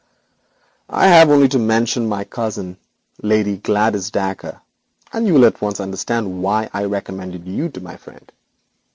'I 0.89 1.25
need 1.27 1.31
only 1.31 1.59
mention 1.59 2.09
my 2.09 2.23
cousin, 2.23 2.77
Lady 3.21 3.57
Gladys 3.57 4.09
Dacre, 4.09 4.59
and 5.13 5.27
you 5.27 5.35
will 5.35 5.45
at 5.45 5.61
once 5.61 5.79
understand 5.79 6.41
why 6.41 6.71
I 6.73 6.85
recommended 6.85 7.45
you 7.45 7.69
to 7.69 7.81
my 7.81 7.97
friend. 7.97 8.31